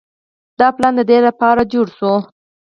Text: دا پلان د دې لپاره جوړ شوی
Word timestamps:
دا 0.59 0.67
پلان 0.75 0.93
د 0.97 1.01
دې 1.09 1.19
لپاره 1.27 1.69
جوړ 1.73 1.87
شوی 1.97 2.17